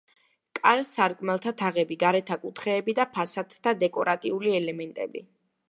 კარ-სარკმელთა 0.59 1.53
თაღები, 1.59 1.97
გარეთა 2.05 2.39
კუთხეები 2.47 2.97
და 3.01 3.07
ფასადთა 3.19 3.79
დეკორატიული 3.87 4.61
ელემენტები. 4.63 5.27